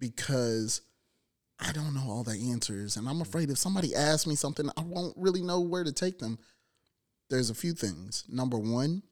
[0.00, 0.80] because
[1.58, 2.96] I don't know all the answers.
[2.96, 6.18] And I'm afraid if somebody asks me something, I won't really know where to take
[6.18, 6.38] them.
[7.30, 8.24] There's a few things.
[8.28, 9.02] Number one,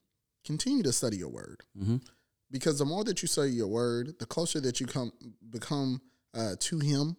[0.44, 1.62] continue to study your word.
[1.78, 2.02] Mhm.
[2.50, 5.12] Because the more that you study your word, the closer that you come
[5.48, 6.02] become
[6.34, 7.16] uh, to him,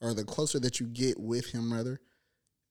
[0.00, 2.00] or the closer that you get with him, rather,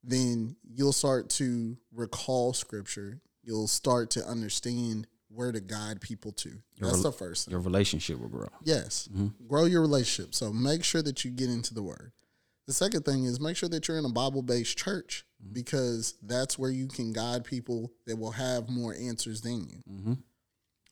[0.04, 3.22] then you'll start to recall scripture.
[3.44, 6.50] You'll start to understand where to guide people to.
[6.80, 7.52] That's rel- the first thing.
[7.52, 9.08] your relationship will grow Yes.
[9.48, 10.34] Grow your relationship.
[10.36, 12.12] So make sure that you get into the word.
[12.68, 16.58] The second thing is make sure that you're in a Bible based church because that's
[16.60, 19.84] where you can guide people that will have more answers than you.
[19.92, 20.18] Mhm.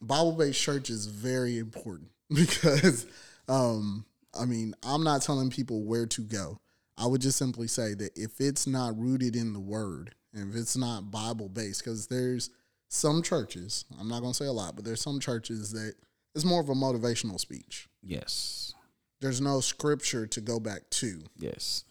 [0.02, 3.06] Bible based church is very important because
[3.48, 4.06] um,
[4.40, 6.60] I mean, I'm not telling people where to go.
[6.98, 10.60] I would just simply say that if it's not rooted in the word and if
[10.60, 12.50] it's not Bible based, because there's
[12.90, 15.94] some churches, I'm not going to say a lot, but there's some churches that
[16.36, 17.88] it's more of a motivational speech.
[18.02, 18.74] Yes.
[19.20, 21.22] There's no scripture to go back to.
[21.38, 21.84] Yes.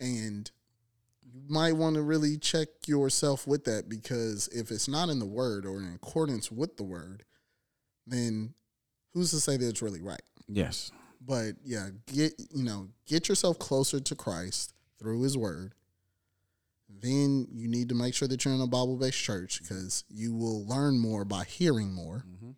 [0.00, 0.50] And
[1.22, 5.26] you might want to really check yourself with that because if it's not in the
[5.26, 7.24] word or in accordance with the word,
[8.06, 8.54] then
[9.12, 10.22] who's to say that it's really right?
[10.46, 10.90] Yes.
[11.20, 15.74] But yeah, get you know, get yourself closer to Christ through his word.
[16.88, 20.34] Then you need to make sure that you're in a Bible based church because you
[20.34, 22.24] will learn more by hearing more.
[22.28, 22.50] Mm-hmm.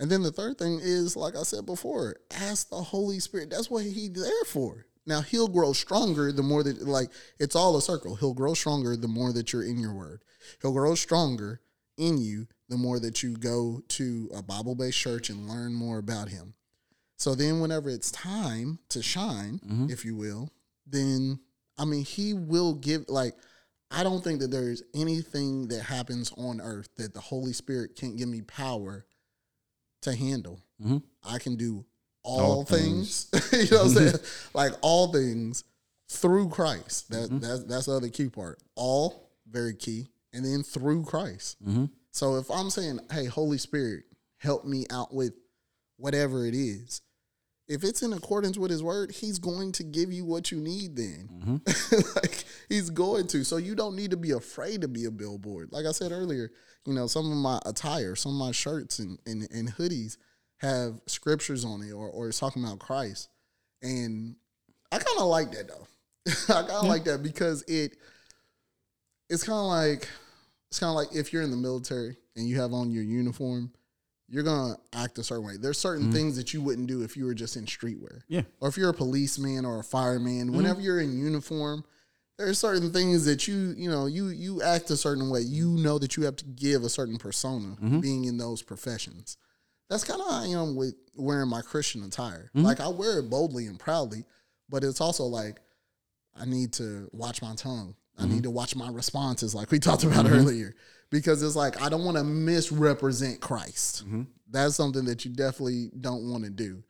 [0.00, 3.50] And then the third thing is, like I said before, ask the Holy Spirit.
[3.50, 4.86] That's what He's there for.
[5.06, 8.14] Now He'll grow stronger the more that, like, it's all a circle.
[8.14, 10.22] He'll grow stronger the more that you're in your Word.
[10.62, 11.60] He'll grow stronger
[11.96, 15.98] in you the more that you go to a Bible based church and learn more
[15.98, 16.54] about Him.
[17.16, 19.90] So then, whenever it's time to shine, Mhm.
[19.90, 20.52] if you will,
[20.86, 21.40] then
[21.76, 23.04] I mean, He will give.
[23.08, 23.34] Like,
[23.90, 28.16] I don't think that there's anything that happens on earth that the Holy Spirit can't
[28.16, 29.06] give me power
[30.02, 30.60] to handle.
[30.82, 31.02] Mhm.
[31.24, 31.84] I can do
[32.22, 33.28] all, All things.
[33.52, 34.14] you know what I'm saying?
[34.54, 35.64] like all things
[36.10, 37.10] through Christ.
[37.10, 37.40] That Mhm.
[37.40, 38.60] that's that's the other key part.
[38.74, 41.56] All very key, and then through Christ.
[41.64, 41.86] Mm-hmm.
[42.10, 44.04] So if I'm saying, "Hey, Holy Spirit,
[44.36, 45.32] help me out with
[45.96, 47.00] whatever it is,"
[47.68, 50.96] if it's in accordance with His Word, He's going to give you what you need.
[50.96, 51.96] Then, Mm-hmm.
[52.16, 53.44] like He's going to.
[53.44, 55.70] So you don't need to be afraid to be a billboard.
[55.72, 56.50] Like I said earlier,
[56.86, 60.16] you know, some of my attire, some of my shirts and and, and hoodies
[60.58, 63.28] have scriptures on it, or or it's talking about Christ,
[63.82, 64.36] and
[64.90, 65.86] I kind of like that though.
[66.54, 67.96] I kind of like that because it
[69.30, 70.08] it's kind of like
[70.70, 73.72] it's kind of like if you're in the military and you have on your uniform,
[74.28, 75.56] you're gonna act a certain way.
[75.56, 76.12] There's certain Mhm.
[76.12, 78.42] things that you wouldn't do if you were just in streetwear, Yeah.
[78.60, 80.50] or if you're a policeman or a fireman.
[80.50, 80.56] Mhm.
[80.56, 81.84] Whenever you're in uniform,
[82.36, 85.40] there's certain things that you you know you you act a certain way.
[85.40, 88.00] You know that you have to give a certain persona Mhm.
[88.00, 89.36] being in those professions.
[89.88, 92.50] That's kind of how I am with wearing my Christian attire.
[92.54, 92.62] Mhm.
[92.64, 94.26] Like I wear it boldly and proudly,
[94.68, 95.60] but it's also like
[96.34, 97.96] I need to watch my tongue.
[98.16, 98.30] I Mhm.
[98.30, 100.32] need to watch my responses, like we talked about Mhm.
[100.32, 100.74] earlier,
[101.10, 104.04] because it's like I don't want to misrepresent Christ.
[104.06, 104.22] Mm-hmm.
[104.50, 106.82] That's something that you definitely don't want to do.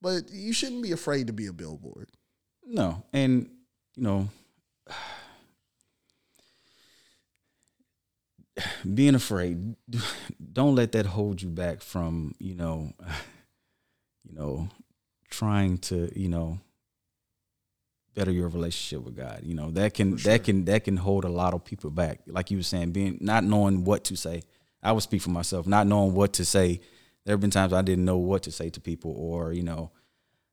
[0.00, 2.08] But you shouldn't be afraid to be a billboard.
[2.66, 3.48] No, and
[3.96, 4.28] you know,
[8.94, 9.76] being afraid,
[10.52, 12.92] don't let that hold you back from you know,
[14.24, 14.68] you know,
[15.30, 16.58] trying to you know
[18.14, 19.40] better your relationship with God.
[19.42, 20.32] You know that can sure.
[20.32, 22.20] that can that can hold a lot of people back.
[22.26, 24.42] Like you were saying, being not knowing what to say.
[24.82, 26.80] I would speak for myself, not knowing what to say.
[27.24, 29.90] There have been times I didn't know what to say to people, or you know,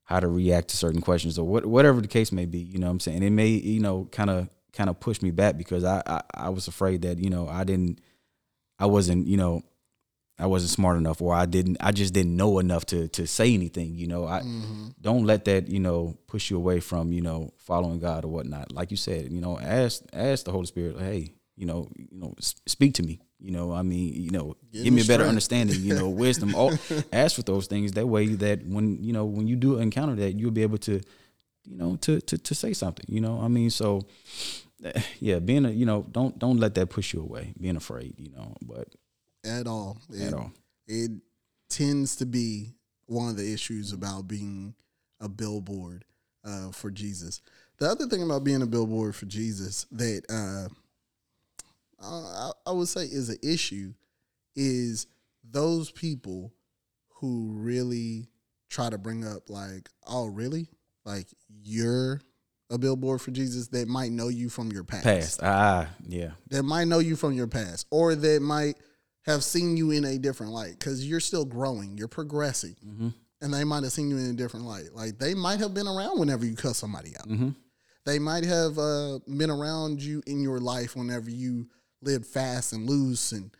[0.04, 2.60] how to react to certain questions or what, whatever the case may be.
[2.60, 3.24] You know what I'm saying?
[3.24, 6.50] It may, you know, kind of kind of push me back because I, I I
[6.50, 8.00] was afraid that, you know, I didn't
[8.80, 9.64] I wasn't, you know,
[10.40, 13.54] I wasn't smart enough or I didn't I just didn't know enough to to say
[13.54, 14.26] anything, you know.
[14.26, 14.94] I Mhm.
[15.00, 18.72] don't let that, you know, push you away from, you know, following God or whatnot.
[18.72, 22.34] Like you said, you know, ask ask the Holy Spirit, hey, you know, you know,
[22.40, 23.20] speak to me.
[23.40, 25.30] You know, I mean, you know, Give give me a better strength.
[25.30, 26.54] understanding, you know, wisdom.
[26.56, 26.72] All
[27.12, 27.92] ask for those things.
[27.94, 31.02] That way that when, you know, when you do encounter that, you'll be able to,
[31.66, 33.06] you know, to to to say something.
[33.10, 34.04] You know, I mean, so
[34.84, 38.14] eh, yeah, being a, you know, don't don't let that push you away, being afraid,
[38.20, 38.88] you know, but
[39.44, 39.98] At all.
[40.14, 40.52] at It- all.
[40.88, 41.12] it
[41.70, 42.74] tends to be
[43.06, 44.74] one of the issues about being
[45.20, 46.06] a billboard
[46.44, 47.42] uh, for Jesus.
[47.78, 50.68] The other thing about being a billboard for Jesus that uh,
[52.02, 53.94] I, I would say is an issue
[54.56, 55.08] is
[55.50, 56.54] those people
[57.16, 58.28] who really
[58.70, 60.68] try to bring up like, oh, really?
[61.06, 61.28] Like
[61.64, 62.22] you're
[62.70, 65.40] a billboard for Jesus that might know you from your past Past.
[65.44, 66.32] Ah, yeah.
[66.50, 68.76] that might know you from your past or that might
[69.24, 73.10] have seen you in a different light because you're still growing, you're progressing, Mm-hmm.
[73.42, 74.94] and they might have seen you in a different light.
[74.94, 77.28] Like they might have been around whenever you cuss somebody out.
[77.30, 77.50] Mm-hmm.
[78.06, 81.68] They might have uh, been around you in your life whenever you
[82.02, 83.52] lived fast and loose, and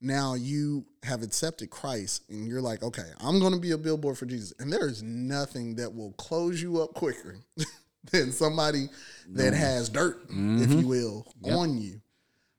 [0.00, 4.18] now you have accepted Christ, and you're like, okay, I'm going to be a billboard
[4.18, 4.52] for Jesus.
[4.58, 7.36] And there is nothing that will close you up quicker
[8.10, 8.88] than somebody
[9.30, 9.56] that No.
[9.56, 10.80] has dirt, if Mhm.
[10.80, 12.00] you will, on you.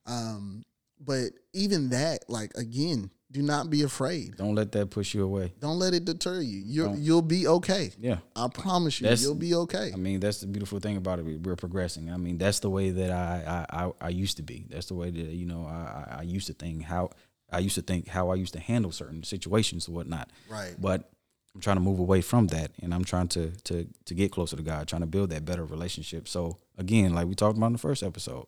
[0.06, 0.64] Um,
[1.00, 4.36] but even that, like again, do not be afraid.
[4.38, 5.54] Don't let that push you away.
[5.60, 6.60] Don't let it deter you.
[6.66, 7.92] You you'll be okay.
[8.00, 8.18] Yeah.
[8.36, 9.92] I promise you, That's- you'll be okay.
[9.94, 11.26] I mean, that's the beautiful thing about it.
[11.26, 12.10] We- We're progressing.
[12.12, 14.66] I mean, that's the way that I I, I, I used to be.
[14.70, 17.10] That's the way that you know I, I- I used to think how
[17.52, 20.30] I used to think how I used to handle certain situations and whatnot.
[20.50, 20.76] Right.
[20.80, 21.10] But
[21.54, 24.56] I'm trying to move away from that, and I'm trying to to to get closer
[24.56, 26.28] to God, trying to build that better relationship.
[26.30, 28.46] So again, like we talked about in the first episode,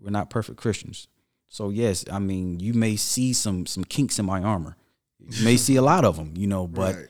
[0.00, 1.08] we're not perfect Christians.
[1.54, 4.76] So yes, I mean you may see some some kinks in my armor.
[5.20, 7.08] You may see a lot of them, you know, but Right.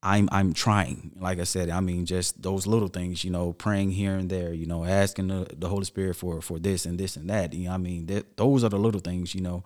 [0.00, 1.10] I'm I'm trying.
[1.18, 4.52] Like I said, I mean just those little things, you know, praying here and there,
[4.52, 7.52] you know, asking the, the Holy Spirit for for this and this and that.
[7.52, 9.64] You know, I mean that those are the little things, you know,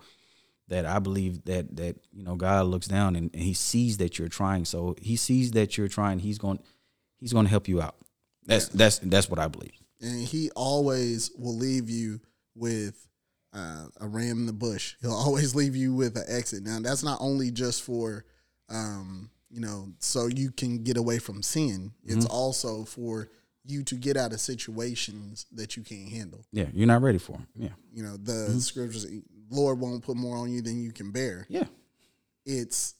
[0.69, 4.17] that I believe that that you know God looks down and, and He sees that
[4.17, 4.65] you're trying.
[4.65, 6.17] So He sees that you're trying.
[6.17, 6.59] He's going
[7.19, 7.95] He's going to help you out.
[8.45, 9.77] That's that's that's what I believe.
[10.01, 12.21] and he always will leave you
[12.55, 13.05] with
[13.53, 14.95] uh, a ram in the bush.
[15.01, 16.63] He'll always leave you with an exit.
[16.63, 18.25] Now, that's not only just for,
[18.69, 21.91] um, you know, so you can get away from sin.
[22.05, 23.29] It's also for
[23.65, 26.45] you to get out of situations that you can't handle.
[26.51, 27.47] Yeah, you're not ready for him.
[27.55, 29.05] Yeah, You know, the scriptures,
[29.49, 31.45] Lord won't put more on you than you can bear.
[31.49, 31.65] yeah.
[32.45, 32.95] It's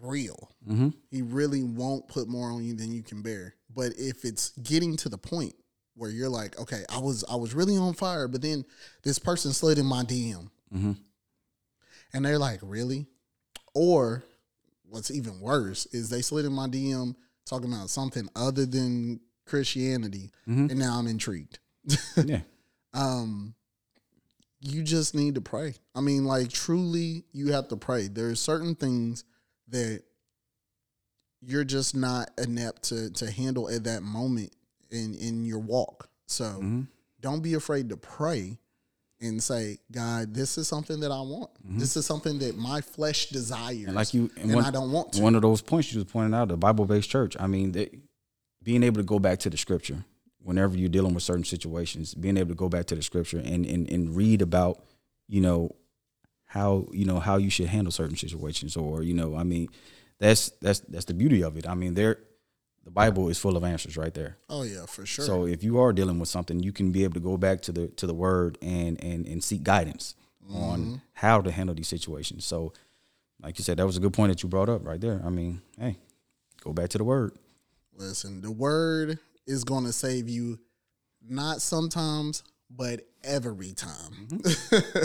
[0.00, 0.50] real.
[0.66, 0.88] Mm-hmm.
[1.10, 3.54] He really won't put more on you than you can bear.
[3.74, 5.54] But if it's getting to the point
[5.98, 8.64] where you're like, okay, I was I was really on fire, but then
[9.02, 10.92] this person slid in my DM, Mm-hmm.
[12.12, 13.06] and they're like, really?
[13.74, 14.24] Or
[14.88, 17.14] what's even worse is they slid in my DM
[17.46, 20.70] talking about something other than Christianity, Mhm.
[20.70, 21.58] and now I'm intrigued.
[22.24, 22.40] Yeah.
[22.94, 23.54] um
[24.60, 25.74] you just need to pray.
[25.94, 28.08] I mean, like truly you have to pray.
[28.08, 29.24] There are certain things
[29.68, 30.02] that
[31.40, 34.52] you're just not inept to to handle at that moment
[34.90, 36.08] in in your walk.
[36.26, 36.82] So Mm-hmm.
[37.20, 38.58] don't be afraid to pray
[39.20, 41.50] and say, God, this is something that I want.
[41.64, 43.76] This is something that my flesh desires.
[43.76, 43.86] Mm-hmm.
[43.86, 45.22] And like you, and and one, I don't want to.
[45.22, 47.36] one of those points you was pointing out, the Bible based church.
[47.40, 47.90] I mean, they,
[48.62, 50.04] being able to go back to the scripture
[50.40, 53.66] whenever you're dealing with certain situations, being able to go back to the scripture and
[53.66, 54.84] and, and read about,
[55.26, 55.74] you know,
[56.46, 59.68] how you know how you should handle certain situations, or you know, I mean,
[60.20, 61.68] that's that's that's the beauty of it.
[61.68, 62.18] I mean, there,
[62.84, 64.38] the Bible is full of answers right there.
[64.48, 65.24] oh yeah, for sure.
[65.24, 67.72] So if you are dealing with something, you can be able to go back to
[67.72, 70.14] the to the word and and and seek guidance
[70.50, 72.44] on how to handle these situations.
[72.44, 72.72] So,
[73.42, 75.20] like you said, that was a good point that you brought up right there.
[75.24, 75.98] I mean, hey,
[76.62, 77.32] go back to the word.
[77.94, 80.58] Listen, the word is going to save you
[81.28, 84.28] not sometimes, but every time.
[84.28, 85.04] Mm-hmm.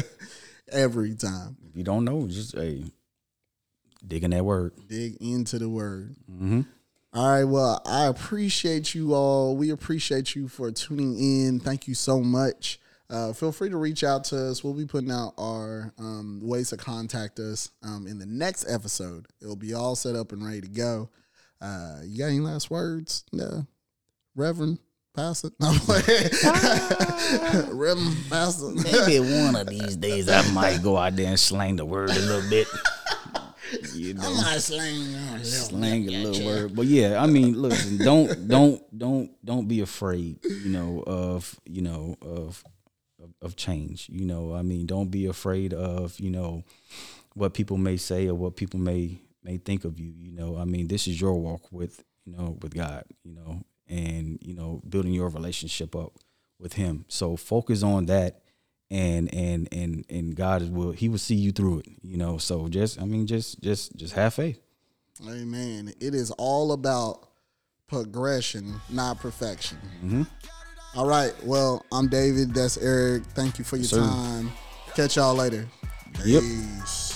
[0.71, 1.57] every time.
[1.69, 2.85] If you don't know, just hey,
[4.05, 4.73] dig in that word.
[4.87, 6.15] Dig into the word.
[6.31, 6.61] Mm-hmm.
[7.13, 7.43] All right.
[7.43, 9.55] Well, I appreciate you all.
[9.55, 11.59] We appreciate you for tuning in.
[11.59, 12.79] Thank you so much.
[13.07, 14.63] Uh, feel free to reach out to us.
[14.63, 19.27] We'll be putting out our um, ways to contact us um, in the next episode.
[19.41, 21.09] It'll be all set up and ready to go.
[21.61, 23.25] Uh, you got any last words?
[23.31, 23.67] No.
[24.35, 24.79] Reverend
[25.15, 25.49] Pastor?
[25.59, 25.71] No,
[27.71, 28.69] Reverend Pastor.
[28.69, 32.19] Maybe one of these days I might go out there and slang the word a
[32.19, 32.67] little bit.
[33.93, 34.23] You know.
[34.23, 35.43] I'm not slaying.
[35.43, 36.75] slang a little word.
[36.75, 41.81] But yeah, I mean, listen, don't don't don't don't be afraid, you know, of you
[41.81, 42.63] know of
[43.21, 44.09] of, of change.
[44.09, 46.63] You know, I mean, don't be afraid of you know
[47.33, 50.13] what people may say or what people may may think of you.
[50.15, 53.03] You know, I mean, this is your walk with you know with God.
[53.23, 56.13] You know, and you know building your relationship up
[56.59, 57.05] with Him.
[57.07, 58.42] So focus on that.
[58.93, 62.37] And and and and God will He will see you through it, you know.
[62.37, 64.59] So just I mean, just just just have faith.
[65.27, 65.91] Amen.
[65.99, 67.27] It is all about
[67.87, 69.77] progression, not perfection.
[70.03, 70.23] Mm-hmm.
[70.95, 71.33] All right.
[71.43, 72.53] Well, I'm David.
[72.53, 73.23] That's Eric.
[73.33, 74.51] Thank you for your time.
[74.93, 75.67] Catch y'all later.
[76.23, 76.43] Yep.
[76.43, 77.12] Peace.